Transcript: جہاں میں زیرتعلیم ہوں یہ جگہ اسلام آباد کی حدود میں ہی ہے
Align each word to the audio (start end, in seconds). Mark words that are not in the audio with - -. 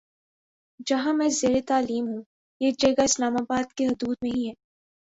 جہاں 0.87 1.13
میں 1.13 1.27
زیرتعلیم 1.31 2.07
ہوں 2.07 2.23
یہ 2.61 2.71
جگہ 2.79 3.03
اسلام 3.03 3.35
آباد 3.35 3.73
کی 3.73 3.87
حدود 3.87 4.17
میں 4.21 4.31
ہی 4.35 4.47
ہے 4.47 4.53